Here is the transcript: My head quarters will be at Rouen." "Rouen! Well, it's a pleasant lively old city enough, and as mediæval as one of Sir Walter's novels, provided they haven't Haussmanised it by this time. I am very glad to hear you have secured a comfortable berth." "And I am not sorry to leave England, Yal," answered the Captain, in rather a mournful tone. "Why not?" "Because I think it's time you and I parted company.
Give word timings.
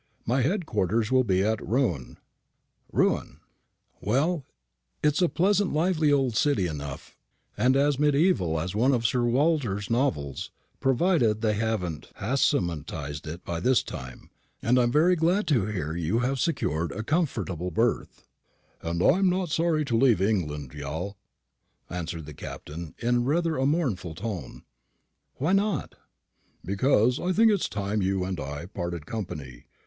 My 0.25 0.41
head 0.41 0.65
quarters 0.65 1.11
will 1.11 1.23
be 1.23 1.43
at 1.43 1.61
Rouen." 1.63 2.17
"Rouen! 2.91 3.39
Well, 4.01 4.47
it's 5.03 5.21
a 5.21 5.29
pleasant 5.29 5.73
lively 5.73 6.11
old 6.11 6.35
city 6.35 6.65
enough, 6.65 7.15
and 7.55 7.75
as 7.75 7.97
mediæval 7.97 8.63
as 8.63 8.73
one 8.73 8.95
of 8.95 9.05
Sir 9.05 9.25
Walter's 9.25 9.91
novels, 9.91 10.49
provided 10.79 11.41
they 11.41 11.53
haven't 11.53 12.07
Haussmanised 12.15 13.27
it 13.27 13.45
by 13.45 13.59
this 13.59 13.83
time. 13.83 14.31
I 14.63 14.69
am 14.69 14.91
very 14.91 15.15
glad 15.15 15.45
to 15.49 15.67
hear 15.67 15.95
you 15.95 16.17
have 16.17 16.39
secured 16.39 16.91
a 16.93 17.03
comfortable 17.03 17.69
berth." 17.69 18.23
"And 18.81 19.03
I 19.03 19.19
am 19.19 19.29
not 19.29 19.51
sorry 19.51 19.85
to 19.85 19.95
leave 19.95 20.19
England, 20.19 20.73
Yal," 20.73 21.15
answered 21.91 22.25
the 22.25 22.33
Captain, 22.33 22.95
in 22.97 23.23
rather 23.25 23.55
a 23.55 23.67
mournful 23.67 24.15
tone. 24.15 24.63
"Why 25.35 25.53
not?" 25.53 25.93
"Because 26.65 27.19
I 27.19 27.31
think 27.33 27.51
it's 27.51 27.69
time 27.69 28.01
you 28.01 28.23
and 28.23 28.39
I 28.39 28.65
parted 28.65 29.05
company. 29.05 29.67